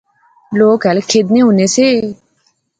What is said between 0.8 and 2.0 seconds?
ہل کھیدنے ہونے سے